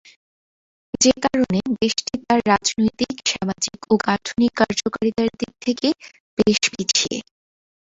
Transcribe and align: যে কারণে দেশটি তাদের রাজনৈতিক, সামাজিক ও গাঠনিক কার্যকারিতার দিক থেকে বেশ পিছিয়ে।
যে 1.01 1.11
কারণে 1.23 1.59
দেশটি 1.75 2.13
তাদের 2.17 2.39
রাজনৈতিক, 2.51 3.15
সামাজিক 3.31 3.79
ও 3.89 4.03
গাঠনিক 4.07 4.51
কার্যকারিতার 4.59 5.29
দিক 5.39 5.51
থেকে 5.65 5.87
বেশ 6.37 6.59
পিছিয়ে। 6.71 7.17